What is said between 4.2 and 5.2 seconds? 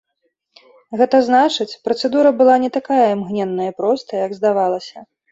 як здавалася.